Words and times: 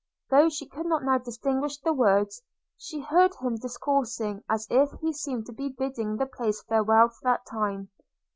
–Though 0.31 0.49
she 0.49 0.65
could 0.67 0.87
not 0.87 1.03
now 1.03 1.19
distinguish 1.19 1.77
the 1.77 1.93
words, 1.93 2.41
she 2.75 3.01
heard 3.01 3.35
him 3.35 3.57
discoursing 3.57 4.43
as 4.49 4.65
if 4.71 4.89
he 4.99 5.13
seemed 5.13 5.45
to 5.45 5.51
be 5.53 5.69
bidding 5.69 6.15
the 6.17 6.25
place 6.25 6.63
farewell 6.63 7.09
for 7.09 7.21
that 7.25 7.45
time. 7.45 7.89